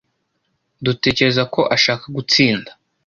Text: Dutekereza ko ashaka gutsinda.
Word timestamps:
Dutekereza 0.85 1.43
ko 1.53 1.61
ashaka 1.75 2.05
gutsinda. 2.15 2.71